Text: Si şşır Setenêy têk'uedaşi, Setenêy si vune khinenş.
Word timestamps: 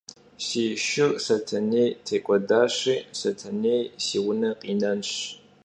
Si 0.45 0.65
şşır 0.83 1.11
Setenêy 1.25 1.89
têk'uedaşi, 2.05 2.95
Setenêy 3.19 3.81
si 4.05 4.17
vune 4.23 4.51
khinenş. 4.61 5.11